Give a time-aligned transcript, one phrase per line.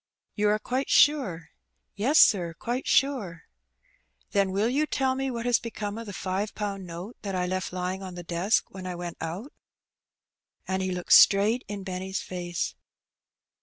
[0.33, 1.51] "You are quite sure?"
[1.93, 3.43] Yes, sir, quite sure."
[4.31, 7.45] Then will you tell me what has become of the five pound note that I
[7.45, 9.53] left lying on the desk when I went out?"
[10.67, 12.73] And he looked straight in Benny's face.